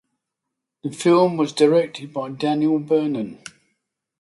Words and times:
The 0.83 0.91
film 0.91 1.37
was 1.37 1.53
directed 1.53 2.11
by 2.11 2.29
Daniel 2.31 2.79
Vernon. 2.79 3.43